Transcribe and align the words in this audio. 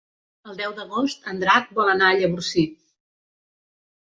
El 0.51 0.55
deu 0.61 0.71
d'agost 0.79 1.27
en 1.33 1.41
Drac 1.43 1.69
vol 1.81 1.93
anar 1.93 2.09
a 2.09 2.17
Llavorsí. 2.23 2.65